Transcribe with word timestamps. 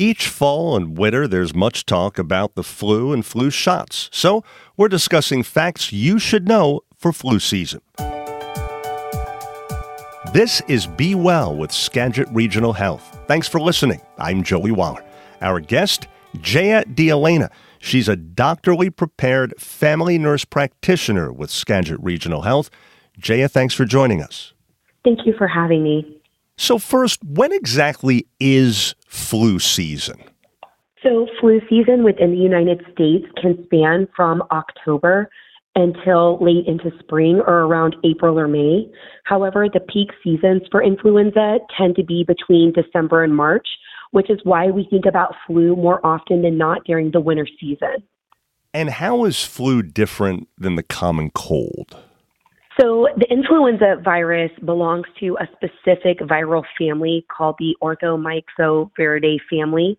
Each 0.00 0.28
fall 0.28 0.76
and 0.76 0.96
winter, 0.96 1.26
there's 1.26 1.56
much 1.56 1.84
talk 1.84 2.20
about 2.20 2.54
the 2.54 2.62
flu 2.62 3.12
and 3.12 3.26
flu 3.26 3.50
shots. 3.50 4.08
So, 4.12 4.44
we're 4.76 4.86
discussing 4.86 5.42
facts 5.42 5.92
you 5.92 6.20
should 6.20 6.46
know 6.46 6.82
for 6.96 7.12
flu 7.12 7.40
season. 7.40 7.80
This 10.32 10.62
is 10.68 10.86
Be 10.86 11.16
Well 11.16 11.56
with 11.56 11.72
Skagit 11.72 12.28
Regional 12.30 12.74
Health. 12.74 13.18
Thanks 13.26 13.48
for 13.48 13.58
listening. 13.60 14.00
I'm 14.18 14.44
Joey 14.44 14.70
Waller. 14.70 15.02
Our 15.40 15.58
guest, 15.58 16.06
Jaya 16.40 16.84
DeElena. 16.84 17.50
She's 17.80 18.08
a 18.08 18.16
doctorally 18.16 18.94
prepared 18.94 19.52
family 19.60 20.16
nurse 20.16 20.44
practitioner 20.44 21.32
with 21.32 21.50
Skagit 21.50 21.98
Regional 22.00 22.42
Health. 22.42 22.70
Jaya, 23.18 23.48
thanks 23.48 23.74
for 23.74 23.84
joining 23.84 24.22
us. 24.22 24.52
Thank 25.02 25.26
you 25.26 25.34
for 25.36 25.48
having 25.48 25.82
me. 25.82 26.17
So, 26.58 26.78
first, 26.78 27.22
when 27.24 27.52
exactly 27.52 28.26
is 28.40 28.96
flu 29.06 29.60
season? 29.60 30.20
So, 31.04 31.28
flu 31.40 31.60
season 31.70 32.02
within 32.02 32.32
the 32.32 32.36
United 32.36 32.84
States 32.92 33.26
can 33.40 33.62
span 33.64 34.08
from 34.14 34.42
October 34.50 35.30
until 35.76 36.36
late 36.44 36.66
into 36.66 36.90
spring 36.98 37.40
or 37.46 37.60
around 37.60 37.94
April 38.04 38.36
or 38.36 38.48
May. 38.48 38.90
However, 39.22 39.68
the 39.72 39.78
peak 39.78 40.10
seasons 40.24 40.62
for 40.72 40.82
influenza 40.82 41.58
tend 41.78 41.94
to 41.94 42.02
be 42.02 42.24
between 42.24 42.72
December 42.72 43.22
and 43.22 43.36
March, 43.36 43.66
which 44.10 44.28
is 44.28 44.40
why 44.42 44.66
we 44.66 44.84
think 44.90 45.06
about 45.06 45.36
flu 45.46 45.76
more 45.76 46.04
often 46.04 46.42
than 46.42 46.58
not 46.58 46.82
during 46.84 47.12
the 47.12 47.20
winter 47.20 47.46
season. 47.60 48.02
And 48.74 48.90
how 48.90 49.24
is 49.24 49.44
flu 49.44 49.82
different 49.82 50.48
than 50.58 50.74
the 50.74 50.82
common 50.82 51.30
cold? 51.30 51.96
So, 52.80 53.08
the 53.16 53.26
influenza 53.28 53.96
virus 54.04 54.52
belongs 54.64 55.06
to 55.18 55.36
a 55.40 55.48
specific 55.52 56.20
viral 56.20 56.62
family 56.78 57.26
called 57.28 57.56
the 57.58 57.74
Orthomyxoviridae 57.82 59.38
family. 59.50 59.98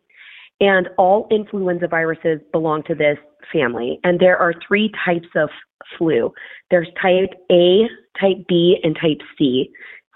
And 0.61 0.87
all 0.97 1.27
influenza 1.29 1.87
viruses 1.87 2.39
belong 2.51 2.84
to 2.84 2.95
this 2.95 3.17
family. 3.51 3.99
And 4.04 4.20
there 4.20 4.37
are 4.37 4.54
three 4.65 4.91
types 5.05 5.27
of 5.35 5.49
flu 5.98 6.31
there's 6.70 6.87
type 7.01 7.31
A, 7.51 7.87
type 8.20 8.45
B, 8.48 8.77
and 8.84 8.95
type 8.95 9.20
C. 9.37 9.71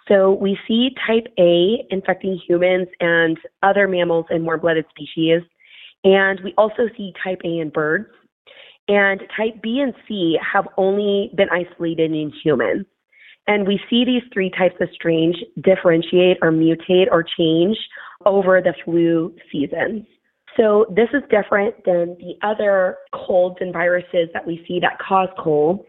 So, 0.07 0.33
we 0.33 0.57
see 0.65 0.91
type 1.05 1.27
A 1.37 1.85
infecting 1.89 2.39
humans 2.47 2.87
and 3.01 3.37
other 3.61 3.89
mammals 3.89 4.25
and 4.29 4.45
warm 4.45 4.61
blooded 4.61 4.85
species. 4.89 5.41
And 6.05 6.39
we 6.45 6.53
also 6.57 6.87
see 6.95 7.13
type 7.21 7.41
A 7.43 7.59
in 7.59 7.69
birds. 7.69 8.07
And 8.87 9.21
type 9.37 9.61
B 9.61 9.79
and 9.79 9.93
C 10.07 10.37
have 10.53 10.67
only 10.77 11.31
been 11.35 11.47
isolated 11.49 12.11
in 12.11 12.31
humans. 12.43 12.85
And 13.47 13.67
we 13.67 13.79
see 13.89 14.05
these 14.05 14.23
three 14.33 14.49
types 14.49 14.75
of 14.79 14.89
strains 14.93 15.35
differentiate 15.61 16.37
or 16.41 16.51
mutate 16.51 17.07
or 17.11 17.23
change 17.37 17.77
over 18.25 18.61
the 18.61 18.73
flu 18.85 19.35
seasons. 19.51 20.05
So 20.57 20.85
this 20.89 21.09
is 21.13 21.23
different 21.29 21.75
than 21.85 22.15
the 22.19 22.35
other 22.45 22.97
colds 23.13 23.57
and 23.59 23.73
viruses 23.73 24.29
that 24.33 24.45
we 24.45 24.63
see 24.67 24.79
that 24.81 24.99
cause 24.99 25.29
cold. 25.39 25.85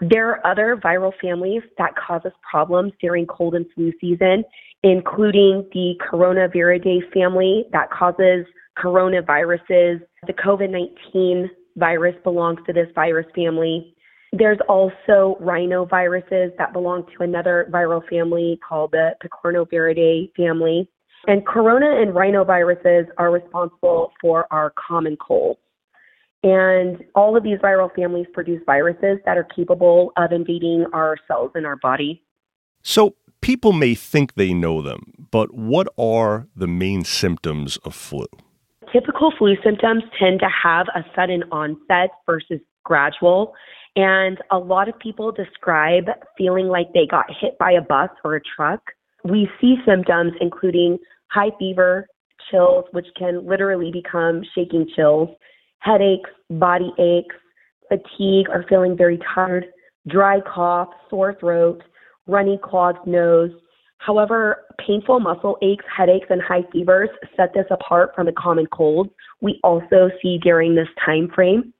There 0.00 0.28
are 0.30 0.46
other 0.46 0.76
viral 0.76 1.12
families 1.20 1.62
that 1.78 1.94
cause 1.96 2.22
us 2.24 2.32
problems 2.48 2.92
during 3.00 3.26
cold 3.26 3.54
and 3.54 3.66
flu 3.74 3.92
season, 4.00 4.44
including 4.82 5.66
the 5.72 5.94
Coronaviridae 6.10 7.12
family 7.12 7.64
that 7.72 7.90
causes 7.90 8.44
coronaviruses, 8.78 10.00
the 10.26 10.32
COVID 10.32 10.70
19 10.70 11.50
virus 11.76 12.14
belongs 12.22 12.60
to 12.66 12.72
this 12.72 12.88
virus 12.94 13.26
family. 13.34 13.94
There's 14.32 14.58
also 14.68 15.36
rhinoviruses 15.42 16.56
that 16.56 16.72
belong 16.72 17.06
to 17.16 17.22
another 17.22 17.68
viral 17.70 18.06
family 18.08 18.58
called 18.66 18.92
the 18.92 19.10
Picornaviridae 19.22 20.34
family. 20.34 20.88
And 21.26 21.46
corona 21.46 22.00
and 22.00 22.14
rhinoviruses 22.14 23.06
are 23.18 23.30
responsible 23.30 24.12
for 24.20 24.46
our 24.50 24.72
common 24.76 25.16
cold. 25.16 25.58
And 26.42 27.04
all 27.14 27.36
of 27.36 27.44
these 27.44 27.58
viral 27.58 27.94
families 27.94 28.26
produce 28.32 28.60
viruses 28.66 29.18
that 29.24 29.36
are 29.36 29.46
capable 29.54 30.12
of 30.16 30.32
invading 30.32 30.86
our 30.92 31.16
cells 31.28 31.52
in 31.54 31.64
our 31.64 31.76
body. 31.76 32.22
So, 32.82 33.14
people 33.40 33.72
may 33.72 33.94
think 33.94 34.34
they 34.34 34.52
know 34.52 34.82
them, 34.82 35.28
but 35.30 35.54
what 35.54 35.86
are 35.96 36.48
the 36.56 36.66
main 36.66 37.04
symptoms 37.04 37.76
of 37.84 37.94
flu? 37.94 38.26
Typical 38.92 39.32
flu 39.38 39.54
symptoms 39.64 40.02
tend 40.18 40.40
to 40.40 40.48
have 40.62 40.86
a 40.94 41.04
sudden 41.16 41.42
onset 41.50 42.10
versus 42.26 42.60
gradual. 42.84 43.54
And 43.96 44.38
a 44.50 44.58
lot 44.58 44.88
of 44.88 44.98
people 44.98 45.32
describe 45.32 46.04
feeling 46.38 46.68
like 46.68 46.92
they 46.94 47.06
got 47.10 47.26
hit 47.40 47.58
by 47.58 47.72
a 47.72 47.82
bus 47.82 48.10
or 48.24 48.36
a 48.36 48.40
truck. 48.56 48.80
We 49.24 49.48
see 49.60 49.76
symptoms 49.86 50.32
including 50.40 50.98
high 51.30 51.50
fever, 51.58 52.06
chills, 52.50 52.84
which 52.92 53.06
can 53.16 53.46
literally 53.46 53.90
become 53.92 54.42
shaking 54.54 54.86
chills, 54.96 55.28
headaches, 55.78 56.30
body 56.50 56.92
aches, 56.98 57.36
fatigue 57.88 58.48
or 58.48 58.64
feeling 58.68 58.96
very 58.96 59.18
tired, 59.34 59.66
dry 60.08 60.40
cough, 60.40 60.88
sore 61.10 61.36
throat, 61.38 61.82
runny 62.26 62.58
clogged 62.62 63.06
nose, 63.06 63.50
However, 64.04 64.64
painful 64.84 65.20
muscle 65.20 65.58
aches, 65.62 65.84
headaches, 65.96 66.26
and 66.30 66.42
high 66.42 66.64
fevers 66.72 67.08
set 67.36 67.54
this 67.54 67.66
apart 67.70 68.12
from 68.14 68.26
the 68.26 68.32
common 68.32 68.66
cold 68.66 69.10
we 69.40 69.60
also 69.62 70.10
see 70.20 70.38
during 70.42 70.74
this 70.74 70.88
time 71.04 71.28
frame. 71.34 71.72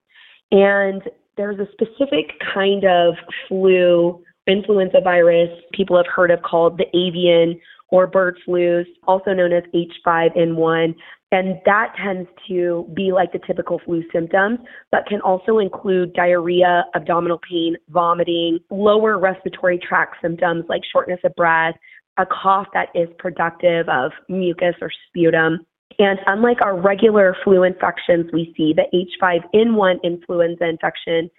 And 0.52 1.02
there's 1.36 1.58
a 1.58 1.66
specific 1.72 2.32
kind 2.54 2.84
of 2.84 3.14
flu, 3.48 4.22
influenza 4.46 5.00
virus 5.02 5.50
people 5.72 5.96
have 5.96 6.06
heard 6.06 6.30
of 6.30 6.42
called 6.42 6.78
the 6.78 6.86
avian 6.96 7.58
or 7.88 8.06
bird 8.06 8.38
flus, 8.46 8.86
also 9.06 9.32
known 9.32 9.52
as 9.52 9.62
H5N1. 9.74 10.94
And 11.30 11.56
that 11.64 11.94
tends 12.02 12.28
to 12.48 12.90
be 12.94 13.10
like 13.12 13.32
the 13.32 13.38
typical 13.46 13.80
flu 13.84 14.02
symptoms, 14.12 14.58
but 14.90 15.06
can 15.06 15.20
also 15.22 15.58
include 15.58 16.12
diarrhea, 16.12 16.84
abdominal 16.94 17.40
pain, 17.48 17.76
vomiting, 17.88 18.58
lower 18.70 19.18
respiratory 19.18 19.78
tract 19.78 20.16
symptoms 20.20 20.64
like 20.68 20.82
shortness 20.92 21.20
of 21.24 21.34
breath, 21.36 21.74
a 22.18 22.26
cough 22.26 22.66
that 22.74 22.88
is 22.94 23.08
productive 23.18 23.88
of 23.88 24.12
mucus 24.28 24.74
or 24.80 24.90
sputum. 25.08 25.66
And 25.98 26.18
unlike 26.26 26.58
our 26.62 26.78
regular 26.78 27.36
flu 27.44 27.62
infections, 27.62 28.30
we 28.32 28.52
see 28.56 28.74
the 28.74 28.86
H5N1 29.22 30.02
influenza 30.02 30.68
infection 30.68 31.30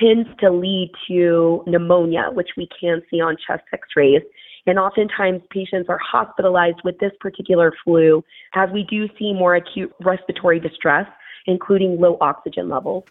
tends 0.00 0.28
to 0.40 0.50
lead 0.50 0.90
to 1.08 1.62
pneumonia, 1.66 2.30
which 2.32 2.50
we 2.56 2.68
can 2.78 3.02
see 3.10 3.20
on 3.20 3.36
chest 3.46 3.62
x 3.72 3.88
rays. 3.96 4.22
And 4.66 4.78
oftentimes 4.78 5.42
patients 5.50 5.86
are 5.88 5.98
hospitalized 5.98 6.80
with 6.84 6.98
this 6.98 7.12
particular 7.20 7.72
flu 7.84 8.22
as 8.54 8.70
we 8.72 8.84
do 8.88 9.08
see 9.18 9.32
more 9.32 9.56
acute 9.56 9.92
respiratory 10.00 10.60
distress, 10.60 11.06
including 11.46 12.00
low 12.00 12.16
oxygen 12.20 12.68
levels. 12.68 13.04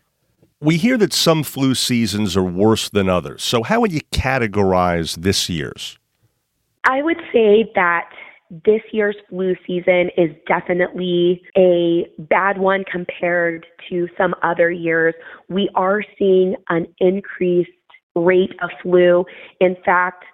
We 0.61 0.77
hear 0.77 0.97
that 0.97 1.11
some 1.11 1.43
flu 1.43 1.75
seasons 1.75 2.37
are 2.37 2.43
worse 2.43 2.87
than 2.87 3.09
others. 3.09 3.43
So, 3.43 3.63
how 3.63 3.81
would 3.81 3.91
you 3.91 4.01
categorize 4.13 5.15
this 5.15 5.49
year's? 5.49 5.97
I 6.85 7.01
would 7.01 7.21
say 7.31 7.71
that 7.75 8.09
this 8.65 8.81
year's 8.91 9.15
flu 9.29 9.55
season 9.65 10.09
is 10.17 10.31
definitely 10.47 11.41
a 11.57 12.07
bad 12.19 12.57
one 12.57 12.83
compared 12.91 13.65
to 13.89 14.07
some 14.17 14.35
other 14.43 14.69
years. 14.71 15.13
We 15.47 15.69
are 15.75 16.03
seeing 16.19 16.55
an 16.69 16.87
increased 16.99 17.71
rate 18.15 18.51
of 18.61 18.69
flu. 18.81 19.25
In 19.61 19.77
fact, 19.85 20.25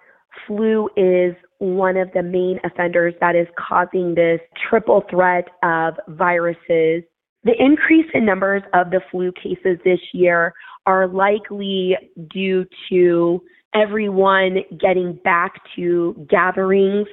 flu 0.46 0.88
is 0.96 1.34
one 1.58 1.96
of 1.96 2.10
the 2.12 2.22
main 2.22 2.58
offenders 2.64 3.14
that 3.20 3.36
is 3.36 3.46
causing 3.56 4.14
this 4.14 4.40
triple 4.68 5.04
threat 5.10 5.48
of 5.62 5.94
viruses. 6.08 7.04
The 7.44 7.54
increase 7.58 8.06
in 8.14 8.24
numbers 8.24 8.62
of 8.74 8.90
the 8.90 9.00
flu 9.10 9.32
cases 9.32 9.78
this 9.84 10.00
year 10.12 10.52
are 10.86 11.06
likely 11.06 11.96
due 12.30 12.64
to 12.90 13.40
everyone 13.74 14.58
getting 14.78 15.18
back 15.24 15.60
to 15.76 16.26
gatherings. 16.28 17.08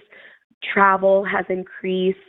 Travel 0.73 1.25
has 1.25 1.45
increased. 1.49 2.19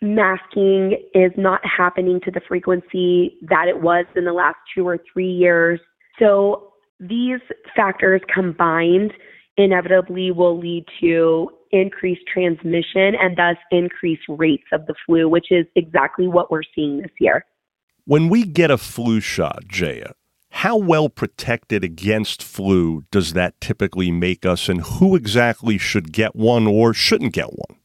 Masking 0.00 0.96
is 1.14 1.32
not 1.36 1.60
happening 1.64 2.20
to 2.24 2.30
the 2.30 2.40
frequency 2.46 3.36
that 3.48 3.66
it 3.68 3.82
was 3.82 4.06
in 4.14 4.24
the 4.24 4.32
last 4.32 4.56
two 4.74 4.86
or 4.86 4.98
three 5.12 5.30
years. 5.30 5.80
So 6.18 6.72
these 7.00 7.40
factors 7.74 8.20
combined 8.32 9.12
inevitably 9.56 10.30
will 10.30 10.58
lead 10.58 10.84
to 11.00 11.50
increased 11.70 12.22
transmission 12.32 13.14
and 13.20 13.36
thus 13.36 13.56
increased 13.70 14.22
rates 14.28 14.64
of 14.72 14.86
the 14.86 14.94
flu, 15.04 15.28
which 15.28 15.50
is 15.50 15.66
exactly 15.74 16.28
what 16.28 16.50
we're 16.50 16.62
seeing 16.74 17.02
this 17.02 17.10
year. 17.20 17.44
When 18.04 18.28
we 18.28 18.44
get 18.44 18.70
a 18.70 18.78
flu 18.78 19.20
shot, 19.20 19.66
Jaya, 19.68 20.12
how 20.58 20.76
well 20.76 21.08
protected 21.08 21.84
against 21.84 22.42
flu 22.42 23.04
does 23.12 23.32
that 23.32 23.60
typically 23.60 24.10
make 24.10 24.44
us, 24.44 24.68
and 24.68 24.80
who 24.80 25.14
exactly 25.14 25.78
should 25.78 26.12
get 26.12 26.34
one 26.34 26.66
or 26.66 26.92
shouldn't 26.92 27.32
get 27.32 27.46
one? 27.46 27.78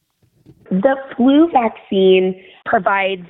The 0.70 0.96
flu 1.16 1.48
vaccine 1.52 2.34
provides 2.66 3.28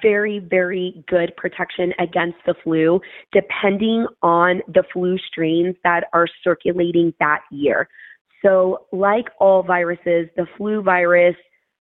very, 0.00 0.38
very 0.38 1.04
good 1.08 1.32
protection 1.36 1.92
against 1.98 2.38
the 2.46 2.54
flu, 2.62 3.00
depending 3.32 4.06
on 4.22 4.62
the 4.68 4.84
flu 4.92 5.18
strains 5.18 5.74
that 5.82 6.04
are 6.12 6.28
circulating 6.44 7.12
that 7.18 7.40
year. 7.50 7.88
So, 8.44 8.86
like 8.92 9.24
all 9.40 9.64
viruses, 9.64 10.28
the 10.36 10.46
flu 10.56 10.82
virus 10.82 11.34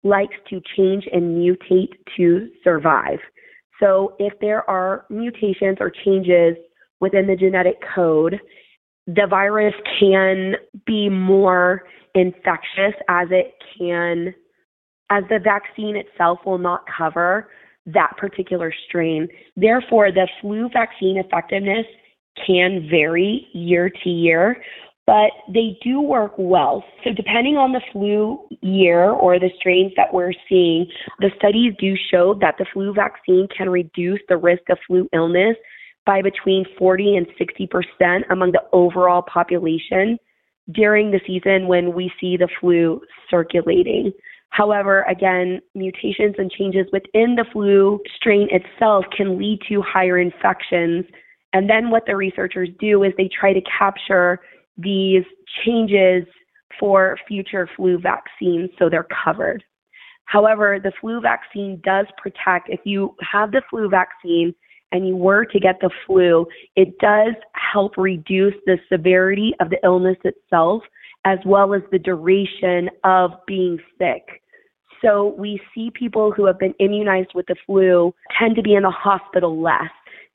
likes 0.04 0.36
to 0.50 0.60
change 0.76 1.04
and 1.10 1.38
mutate 1.38 1.94
to 2.18 2.50
survive. 2.62 3.20
So 3.80 4.16
if 4.18 4.32
there 4.40 4.68
are 4.68 5.06
mutations 5.08 5.78
or 5.80 5.90
changes 6.04 6.56
within 7.00 7.26
the 7.26 7.36
genetic 7.36 7.76
code, 7.94 8.40
the 9.06 9.26
virus 9.28 9.74
can 9.98 10.54
be 10.86 11.08
more 11.08 11.84
infectious 12.14 12.94
as 13.08 13.28
it 13.30 13.54
can, 13.78 14.34
as 15.10 15.24
the 15.30 15.38
vaccine 15.42 15.96
itself 15.96 16.38
will 16.44 16.58
not 16.58 16.84
cover 16.96 17.48
that 17.86 18.12
particular 18.18 18.72
strain. 18.86 19.26
Therefore, 19.56 20.12
the 20.12 20.28
flu 20.40 20.68
vaccine 20.72 21.16
effectiveness 21.16 21.86
can 22.46 22.86
vary 22.90 23.48
year 23.54 23.90
to 24.04 24.10
year, 24.10 24.62
but 25.06 25.30
they 25.52 25.78
do 25.82 26.00
work 26.00 26.34
well. 26.36 26.84
So, 27.02 27.10
depending 27.14 27.56
on 27.56 27.72
the 27.72 27.80
flu 27.92 28.46
year 28.60 29.04
or 29.10 29.38
the 29.38 29.50
strains 29.58 29.92
that 29.96 30.12
we're 30.12 30.34
seeing, 30.48 30.86
the 31.20 31.30
studies 31.38 31.72
do 31.80 31.94
show 32.10 32.34
that 32.42 32.56
the 32.58 32.66
flu 32.74 32.92
vaccine 32.92 33.48
can 33.56 33.70
reduce 33.70 34.20
the 34.28 34.36
risk 34.36 34.68
of 34.68 34.76
flu 34.86 35.08
illness 35.14 35.56
by 36.08 36.22
between 36.22 36.64
40 36.78 37.16
and 37.16 37.26
60 37.36 37.66
percent 37.66 38.24
among 38.30 38.52
the 38.52 38.62
overall 38.72 39.20
population 39.20 40.18
during 40.72 41.10
the 41.10 41.20
season 41.26 41.68
when 41.68 41.92
we 41.92 42.10
see 42.18 42.38
the 42.38 42.48
flu 42.58 43.02
circulating. 43.30 44.12
However, 44.48 45.02
again, 45.02 45.60
mutations 45.74 46.36
and 46.38 46.50
changes 46.50 46.86
within 46.94 47.36
the 47.36 47.44
flu 47.52 48.00
strain 48.16 48.48
itself 48.50 49.04
can 49.14 49.38
lead 49.38 49.60
to 49.68 49.82
higher 49.82 50.18
infections. 50.18 51.04
And 51.52 51.68
then 51.68 51.90
what 51.90 52.04
the 52.06 52.16
researchers 52.16 52.70
do 52.80 53.02
is 53.02 53.12
they 53.18 53.28
try 53.28 53.52
to 53.52 53.60
capture 53.78 54.40
these 54.78 55.24
changes 55.62 56.24
for 56.80 57.18
future 57.28 57.68
flu 57.76 57.98
vaccines 57.98 58.70
so 58.78 58.88
they're 58.88 59.08
covered. 59.24 59.62
However, 60.24 60.78
the 60.82 60.92
flu 61.02 61.20
vaccine 61.20 61.82
does 61.84 62.06
protect. 62.16 62.70
If 62.70 62.80
you 62.84 63.14
have 63.30 63.50
the 63.50 63.62
flu 63.68 63.90
vaccine 63.90 64.54
and 64.92 65.06
you 65.06 65.16
were 65.16 65.44
to 65.44 65.60
get 65.60 65.80
the 65.80 65.90
flu, 66.06 66.46
it 66.76 66.98
does 66.98 67.34
help 67.52 67.96
reduce 67.96 68.54
the 68.66 68.78
severity 68.90 69.54
of 69.60 69.70
the 69.70 69.78
illness 69.84 70.16
itself 70.24 70.82
as 71.24 71.38
well 71.44 71.74
as 71.74 71.82
the 71.90 71.98
duration 71.98 72.88
of 73.04 73.32
being 73.46 73.78
sick. 73.98 74.42
So 75.02 75.34
we 75.38 75.60
see 75.74 75.90
people 75.90 76.32
who 76.32 76.46
have 76.46 76.58
been 76.58 76.74
immunized 76.80 77.30
with 77.34 77.46
the 77.46 77.56
flu 77.66 78.14
tend 78.38 78.56
to 78.56 78.62
be 78.62 78.74
in 78.74 78.82
the 78.82 78.90
hospital 78.90 79.60
less, 79.60 79.90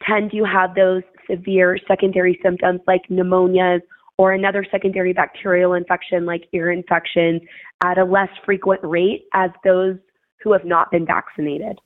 tend 0.07 0.31
to 0.31 0.43
have 0.43 0.75
those 0.75 1.03
severe 1.29 1.77
secondary 1.87 2.39
symptoms 2.43 2.81
like 2.87 3.01
pneumonias 3.09 3.81
or 4.17 4.33
another 4.33 4.65
secondary 4.69 5.13
bacterial 5.13 5.73
infection 5.73 6.25
like 6.25 6.43
ear 6.53 6.71
infections 6.71 7.41
at 7.83 7.97
a 7.97 8.05
less 8.05 8.29
frequent 8.45 8.81
rate 8.83 9.25
as 9.33 9.49
those 9.63 9.97
who 10.41 10.51
have 10.51 10.65
not 10.65 10.91
been 10.91 11.05
vaccinated. 11.05 11.79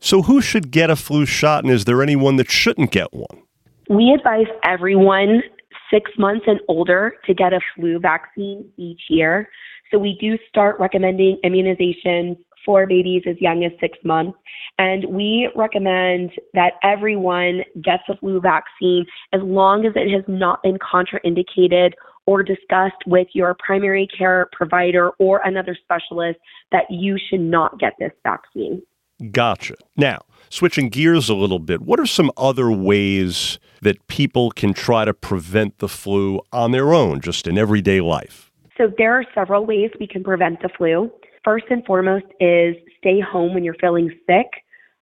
So, 0.00 0.22
who 0.22 0.40
should 0.40 0.70
get 0.70 0.88
a 0.88 0.96
flu 0.96 1.26
shot, 1.26 1.62
and 1.62 1.72
is 1.72 1.84
there 1.84 2.02
anyone 2.02 2.36
that 2.36 2.50
shouldn't 2.50 2.90
get 2.90 3.12
one? 3.12 3.42
We 3.90 4.16
advise 4.16 4.46
everyone 4.64 5.42
six 5.90 6.10
months 6.18 6.44
and 6.46 6.58
older 6.68 7.14
to 7.26 7.34
get 7.34 7.52
a 7.52 7.60
flu 7.76 7.98
vaccine 7.98 8.70
each 8.78 9.02
year. 9.10 9.48
So, 9.90 9.98
we 9.98 10.16
do 10.18 10.38
start 10.48 10.80
recommending 10.80 11.38
immunizations 11.44 12.38
for 12.64 12.86
babies 12.86 13.22
as 13.28 13.36
young 13.40 13.64
as 13.64 13.72
six 13.78 13.98
months. 14.02 14.38
And 14.78 15.04
we 15.06 15.50
recommend 15.54 16.30
that 16.54 16.72
everyone 16.82 17.62
gets 17.82 18.02
a 18.08 18.16
flu 18.16 18.40
vaccine 18.40 19.04
as 19.32 19.40
long 19.42 19.84
as 19.84 19.92
it 19.96 20.10
has 20.10 20.24
not 20.28 20.62
been 20.62 20.78
contraindicated 20.78 21.92
or 22.26 22.42
discussed 22.42 23.02
with 23.06 23.28
your 23.32 23.56
primary 23.64 24.06
care 24.16 24.48
provider 24.52 25.10
or 25.18 25.40
another 25.44 25.76
specialist 25.82 26.38
that 26.70 26.84
you 26.90 27.18
should 27.28 27.40
not 27.40 27.78
get 27.78 27.94
this 27.98 28.12
vaccine. 28.22 28.82
Gotcha. 29.30 29.74
Now, 29.96 30.20
switching 30.48 30.88
gears 30.88 31.28
a 31.28 31.34
little 31.34 31.58
bit, 31.58 31.82
what 31.82 32.00
are 32.00 32.06
some 32.06 32.30
other 32.36 32.70
ways 32.70 33.58
that 33.82 34.06
people 34.08 34.50
can 34.50 34.74
try 34.74 35.04
to 35.04 35.14
prevent 35.14 35.78
the 35.78 35.88
flu 35.88 36.40
on 36.52 36.72
their 36.72 36.92
own, 36.92 37.20
just 37.20 37.46
in 37.46 37.58
everyday 37.58 38.00
life? 38.00 38.50
So, 38.76 38.92
there 38.96 39.12
are 39.12 39.24
several 39.34 39.66
ways 39.66 39.90
we 39.98 40.06
can 40.06 40.24
prevent 40.24 40.62
the 40.62 40.70
flu. 40.76 41.10
First 41.44 41.66
and 41.70 41.84
foremost 41.84 42.26
is 42.40 42.76
stay 42.98 43.20
home 43.20 43.54
when 43.54 43.64
you're 43.64 43.74
feeling 43.80 44.10
sick. 44.26 44.46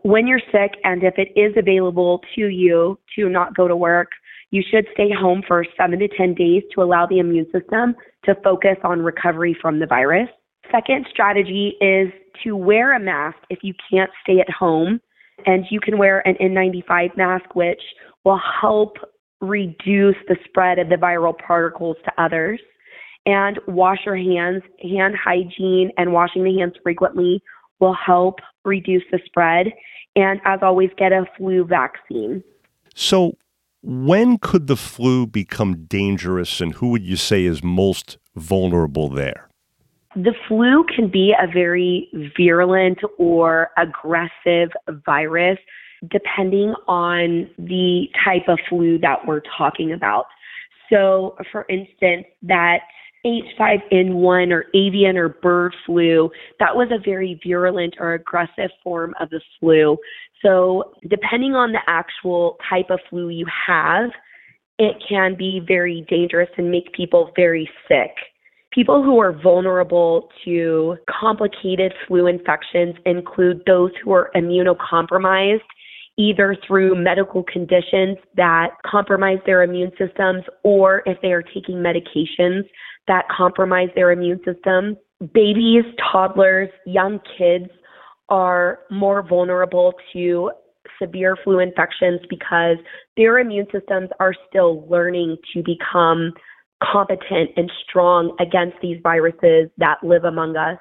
When 0.02 0.28
you're 0.28 0.42
sick, 0.52 0.74
and 0.84 1.04
if 1.04 1.16
it 1.18 1.30
is 1.40 1.54
available 1.58 2.22
to 2.36 2.48
you 2.48 3.00
to 3.16 3.30
not 3.30 3.56
go 3.56 3.68
to 3.68 3.76
work, 3.76 4.10
you 4.52 4.62
should 4.70 4.86
stay 4.94 5.10
home 5.12 5.44
for 5.48 5.66
seven 5.78 6.00
to 6.00 6.08
10 6.08 6.36
days 6.36 6.64
to 6.74 6.82
allow 6.82 7.06
the 7.06 7.20
immune 7.20 7.48
system 7.52 7.96
to 8.26 8.36
focus 8.44 8.78
on 8.84 9.02
recovery 9.02 9.58
from 9.60 9.80
the 9.80 9.86
virus. 9.86 10.30
Second 10.72 11.06
strategy 11.10 11.76
is 11.82 12.10
to 12.44 12.56
wear 12.56 12.96
a 12.96 13.00
mask 13.00 13.38
if 13.50 13.60
you 13.62 13.74
can't 13.90 14.12
stay 14.24 14.40
at 14.40 14.50
home. 14.50 15.00
And 15.46 15.66
you 15.70 15.80
can 15.80 15.98
wear 15.98 16.26
an 16.28 16.36
N95 16.42 17.18
mask, 17.18 17.56
which 17.56 17.82
will 18.24 18.40
help 18.62 18.98
reduce 19.42 20.16
the 20.28 20.38
spread 20.46 20.80
of 20.80 20.90
the 20.90 20.96
viral 20.96 21.38
particles 21.38 21.98
to 22.06 22.12
others. 22.22 22.60
And 23.26 23.60
wash 23.68 24.00
your 24.06 24.18
hands. 24.18 24.64
Hand 24.82 25.16
hygiene 25.22 25.92
and 25.98 26.14
washing 26.14 26.44
the 26.44 26.58
hands 26.58 26.74
frequently 26.84 27.42
will 27.80 27.96
help 27.96 28.40
reduce 28.64 29.04
the 29.12 29.20
spread. 29.26 29.68
And 30.16 30.40
as 30.46 30.60
always, 30.62 30.90
get 30.98 31.12
a 31.12 31.26
flu 31.38 31.66
vaccine. 31.66 32.44
So, 32.94 33.38
when 33.82 34.38
could 34.38 34.68
the 34.68 34.78
flu 34.78 35.28
become 35.28 35.86
dangerous, 35.86 36.62
and 36.62 36.74
who 36.76 36.90
would 36.90 37.04
you 37.04 37.18
say 37.18 37.46
is 37.46 37.64
most 37.64 38.18
vulnerable 38.36 39.10
there? 39.10 39.50
The 40.16 40.34
flu 40.48 40.86
can 40.96 41.10
be 41.10 41.34
a 41.38 41.48
very 41.52 42.10
virulent 42.38 43.00
or 43.18 43.70
aggressive 43.78 44.70
virus 45.06 45.58
depending 46.10 46.74
on 46.88 47.50
the 47.58 48.06
type 48.24 48.48
of 48.48 48.60
flu 48.70 48.98
that 49.00 49.26
we're 49.26 49.42
talking 49.58 49.92
about. 49.94 50.26
So, 50.92 51.36
for 51.52 51.66
instance, 51.70 52.26
that 52.44 52.80
H5N1 53.26 54.52
or 54.52 54.66
avian 54.76 55.18
or 55.18 55.30
bird 55.30 55.76
flu, 55.86 56.30
that 56.60 56.76
was 56.76 56.90
a 56.92 57.04
very 57.04 57.40
virulent 57.44 57.96
or 58.00 58.14
aggressive 58.14 58.70
form 58.84 59.16
of 59.20 59.30
the 59.32 59.42
flu. 59.60 59.98
So, 60.44 60.94
depending 61.10 61.56
on 61.56 61.72
the 61.72 61.80
actual 61.88 62.58
type 62.70 62.92
of 62.92 63.00
flu 63.10 63.30
you 63.30 63.48
have, 63.68 64.12
it 64.78 64.98
can 65.08 65.36
be 65.36 65.62
very 65.66 66.06
dangerous 66.08 66.50
and 66.58 66.70
make 66.70 66.94
people 66.94 67.32
very 67.36 67.70
sick. 67.88 68.12
People 68.75 69.01
who 69.01 69.19
are 69.22 69.31
vulnerable 69.31 70.27
to 70.44 70.98
complicated 71.10 71.94
flu 72.06 72.27
infections 72.27 72.95
include 73.06 73.62
those 73.66 73.92
who 74.04 74.12
are 74.12 74.31
immunocompromised, 74.36 75.62
either 76.18 76.57
through 76.68 77.01
medical 77.01 77.41
conditions 77.44 78.17
that 78.36 78.72
compromise 78.86 79.38
their 79.46 79.63
immune 79.63 79.91
systems 79.98 80.44
or 80.63 81.03
if 81.05 81.17
they 81.22 81.32
are 81.32 81.41
taking 81.41 81.75
medications 81.77 82.63
that 83.08 83.24
compromise 83.36 83.88
their 83.96 84.12
immune 84.12 84.41
system. 84.44 84.98
Babies, 85.34 85.86
toddlers, 86.12 86.70
young 86.86 87.22
kids 87.38 87.70
are 88.27 88.79
more 88.91 89.25
vulnerable 89.25 89.94
to 90.12 90.51
severe 91.01 91.38
flu 91.46 91.60
infections 91.60 92.20
because 92.29 92.75
their 93.15 93.39
immune 93.39 93.67
systems 93.72 94.10
are 94.20 94.34
still 94.50 94.86
learning 94.89 95.38
to 95.53 95.63
become 95.63 96.34
competent 96.84 97.51
and 97.55 97.72
strong 97.88 98.36
against 98.39 98.77
these 98.82 99.00
viruses 99.01 99.70
that 99.77 99.98
live 100.03 100.24
among 100.24 100.55
us. 100.58 100.77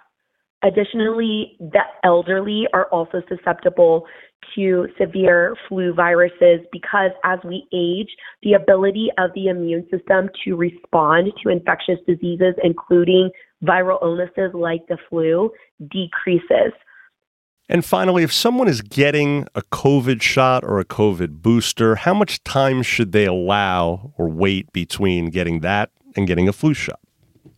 Additionally, 0.63 1.57
the 1.61 1.83
elderly 2.05 2.67
are 2.73 2.87
also 2.87 3.23
susceptible 3.29 4.07
to 4.55 4.87
severe 4.99 5.55
flu 5.69 5.93
viruses 5.93 6.61
because 6.73 7.11
as 7.23 7.39
we 7.45 7.67
age, 7.75 8.09
the 8.43 8.55
ability 8.55 9.09
of 9.19 9.31
the 9.35 9.49
immune 9.49 9.87
system 9.91 10.29
to 10.45 10.57
respond 10.57 11.33
to 11.43 11.51
infectious 11.51 11.99
diseases, 12.07 12.55
including 12.63 13.31
viral 13.63 13.99
illnesses 14.03 14.53
like 14.55 14.87
the 14.89 14.97
flu, 15.11 15.51
decreases. 15.91 16.73
And 17.69 17.85
finally, 17.85 18.23
if 18.23 18.33
someone 18.33 18.69
is 18.69 18.83
getting 18.83 19.47
a 19.55 19.63
COVID 19.63 20.21
shot 20.21 20.65
or 20.65 20.81
a 20.81 20.85
COVID 20.85 21.41
booster, 21.41 21.97
how 21.97 22.13
much 22.13 22.45
time 22.45 22.83
should 22.83 23.13
they 23.13 23.25
allow 23.25 24.13
or 24.19 24.29
wait 24.29 24.71
between 24.73 25.31
getting 25.31 25.61
that 25.61 25.91
and 26.15 26.27
getting 26.27 26.47
a 26.47 26.53
flu 26.53 26.75
shot? 26.75 27.01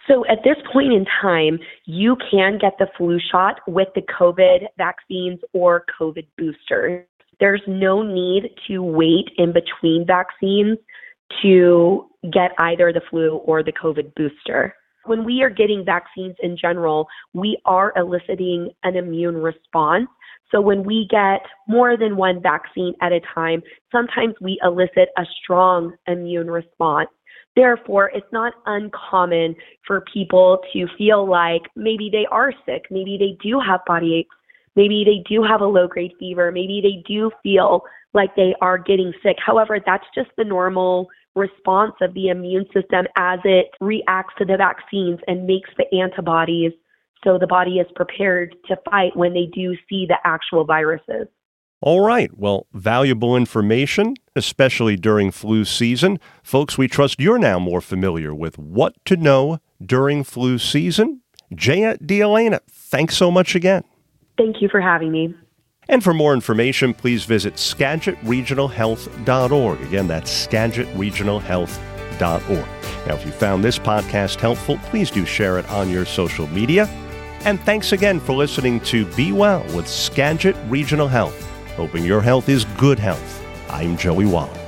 So 0.06 0.24
at 0.26 0.44
this 0.44 0.56
point 0.72 0.92
in 0.92 1.06
time, 1.20 1.58
you 1.86 2.16
can 2.30 2.58
get 2.58 2.74
the 2.78 2.86
flu 2.96 3.18
shot 3.18 3.60
with 3.66 3.88
the 3.96 4.02
COVID 4.02 4.68
vaccines 4.78 5.40
or 5.52 5.84
COVID 6.00 6.26
boosters. 6.38 7.04
There's 7.40 7.62
no 7.66 8.02
need 8.02 8.50
to 8.68 8.82
wait 8.82 9.30
in 9.36 9.52
between 9.52 10.06
vaccines 10.06 10.78
to 11.42 12.08
get 12.32 12.52
either 12.58 12.92
the 12.92 13.02
flu 13.10 13.38
or 13.38 13.64
the 13.64 13.72
COVID 13.72 14.14
booster 14.14 14.74
when 15.08 15.24
we 15.24 15.42
are 15.42 15.50
getting 15.50 15.84
vaccines 15.84 16.36
in 16.42 16.56
general, 16.56 17.08
we 17.32 17.58
are 17.64 17.92
eliciting 17.96 18.70
an 18.82 18.96
immune 18.96 19.36
response. 19.36 20.08
So 20.52 20.60
when 20.60 20.84
we 20.84 21.08
get 21.10 21.40
more 21.66 21.96
than 21.96 22.16
one 22.16 22.40
vaccine 22.40 22.94
at 23.00 23.12
a 23.12 23.20
time, 23.34 23.62
sometimes 23.90 24.34
we 24.40 24.58
elicit 24.62 25.08
a 25.18 25.24
strong 25.42 25.94
immune 26.06 26.50
response. 26.50 27.08
Therefore, 27.56 28.10
it's 28.14 28.30
not 28.32 28.52
uncommon 28.66 29.56
for 29.86 30.02
people 30.12 30.58
to 30.72 30.86
feel 30.98 31.28
like 31.28 31.62
maybe 31.74 32.10
they 32.12 32.26
are 32.30 32.52
sick, 32.66 32.84
maybe 32.90 33.16
they 33.18 33.36
do 33.42 33.58
have 33.58 33.80
body 33.86 34.14
aches, 34.16 34.36
maybe 34.76 35.04
they 35.04 35.24
do 35.28 35.42
have 35.42 35.60
a 35.60 35.66
low 35.66 35.88
grade 35.88 36.12
fever, 36.18 36.52
maybe 36.52 36.80
they 36.82 37.02
do 37.08 37.30
feel 37.42 37.82
like 38.14 38.36
they 38.36 38.54
are 38.60 38.78
getting 38.78 39.12
sick. 39.22 39.36
However, 39.44 39.78
that's 39.84 40.06
just 40.14 40.30
the 40.36 40.44
normal 40.44 41.08
response 41.34 41.94
of 42.00 42.14
the 42.14 42.28
immune 42.28 42.66
system 42.72 43.06
as 43.16 43.38
it 43.44 43.66
reacts 43.80 44.34
to 44.38 44.44
the 44.44 44.56
vaccines 44.56 45.20
and 45.26 45.46
makes 45.46 45.70
the 45.76 45.84
antibodies 45.96 46.72
so 47.24 47.38
the 47.38 47.46
body 47.46 47.78
is 47.78 47.86
prepared 47.94 48.54
to 48.68 48.76
fight 48.88 49.16
when 49.16 49.34
they 49.34 49.46
do 49.52 49.74
see 49.88 50.06
the 50.06 50.16
actual 50.24 50.64
viruses. 50.64 51.26
All 51.82 52.00
right. 52.00 52.30
Well, 52.36 52.66
valuable 52.72 53.36
information, 53.36 54.14
especially 54.34 54.96
during 54.96 55.30
flu 55.30 55.64
season. 55.64 56.18
Folks, 56.42 56.78
we 56.78 56.88
trust 56.88 57.20
you're 57.20 57.38
now 57.38 57.58
more 57.58 57.80
familiar 57.80 58.34
with 58.34 58.58
what 58.58 58.94
to 59.04 59.16
know 59.16 59.58
during 59.84 60.24
flu 60.24 60.58
season. 60.58 61.20
Jaya 61.54 61.98
DeElena, 61.98 62.60
thanks 62.68 63.16
so 63.16 63.30
much 63.30 63.54
again. 63.54 63.84
Thank 64.36 64.60
you 64.60 64.68
for 64.68 64.80
having 64.80 65.12
me. 65.12 65.32
And 65.88 66.02
for 66.02 66.12
more 66.12 66.34
information, 66.34 66.94
please 66.94 67.24
visit 67.24 67.54
SkagitRegionalHealth.org. 67.54 69.80
Again, 69.82 70.08
that's 70.08 70.46
SkagitRegionalHealth.org. 70.46 72.66
Now, 73.06 73.14
if 73.14 73.24
you 73.24 73.30
found 73.30 73.62
this 73.62 73.78
podcast 73.78 74.40
helpful, 74.40 74.78
please 74.84 75.12
do 75.12 75.24
share 75.24 75.58
it 75.58 75.70
on 75.70 75.88
your 75.90 76.04
social 76.04 76.48
media. 76.48 76.86
And 77.44 77.60
thanks 77.60 77.92
again 77.92 78.18
for 78.18 78.34
listening 78.34 78.80
to 78.80 79.06
Be 79.14 79.30
Well 79.30 79.62
with 79.76 79.86
Skagit 79.86 80.56
Regional 80.68 81.06
Health 81.06 81.46
hoping 81.76 82.04
your 82.04 82.22
health 82.22 82.48
is 82.48 82.64
good 82.78 82.98
health. 82.98 83.44
I'm 83.68 83.96
Joey 83.96 84.24
Waller. 84.24 84.65